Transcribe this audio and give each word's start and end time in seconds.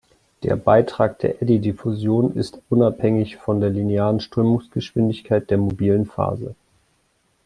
Der 0.41 0.55
Beitrag 0.55 1.19
der 1.19 1.43
Eddy-Diffusion 1.43 2.33
ist 2.35 2.59
unabhängig 2.71 3.37
von 3.37 3.61
der 3.61 3.69
linearen 3.69 4.19
Strömungsgeschwindigkeit 4.19 5.51
der 5.51 5.59
mobilen 5.59 6.07
Phase. 6.07 6.55